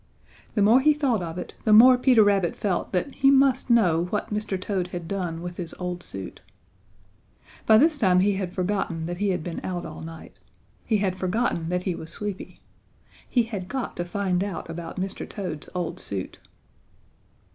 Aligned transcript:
The 0.55 0.63
more 0.63 0.81
he 0.81 0.95
thought 0.95 1.21
of 1.21 1.37
it 1.37 1.53
the 1.63 1.71
more 1.71 1.95
Peter 1.95 2.23
Rabbit 2.23 2.55
felt 2.55 2.91
that 2.91 3.13
he 3.13 3.29
must 3.29 3.69
know 3.69 4.05
what 4.05 4.33
Mr. 4.33 4.59
Toad 4.59 4.87
had 4.87 5.07
done 5.07 5.43
with 5.43 5.57
his 5.57 5.75
old 5.75 6.01
suit. 6.01 6.41
By 7.67 7.77
this 7.77 7.99
time 7.99 8.19
he 8.21 8.33
had 8.33 8.51
forgotten 8.51 9.05
that 9.05 9.19
he 9.19 9.29
had 9.29 9.43
been 9.43 9.61
out 9.63 9.85
all 9.85 10.01
night. 10.01 10.33
He 10.87 10.97
had 10.97 11.15
forgotten 11.15 11.69
that 11.69 11.83
he 11.83 11.93
was 11.93 12.09
sleepy. 12.11 12.59
He 13.29 13.43
had 13.43 13.67
got 13.67 13.95
to 13.97 14.03
find 14.03 14.43
out 14.43 14.71
about 14.71 14.99
Mr. 14.99 15.29
Toad's 15.29 15.69
old 15.75 15.99
suit. 15.99 16.39